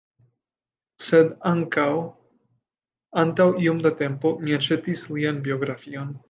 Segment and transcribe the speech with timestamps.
[1.09, 1.85] Sed, ankaŭ,
[3.25, 6.19] antaŭ iom da tempo, mi aĉetis lian biografion.